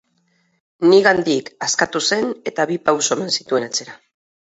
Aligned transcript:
Nigandik 0.93 1.51
askatu 1.65 2.01
zen 2.15 2.25
eta 2.53 2.65
bi 2.71 2.79
pauso 2.89 3.19
eman 3.19 3.31
zituen 3.37 3.67
atzera. 3.69 3.95